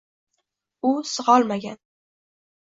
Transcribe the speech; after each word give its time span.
u 0.89 0.93
sig’olmagan 1.11 1.79